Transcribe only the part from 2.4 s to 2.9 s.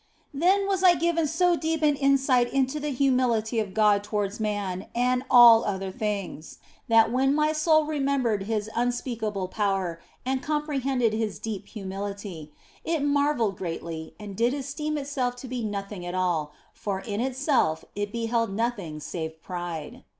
into the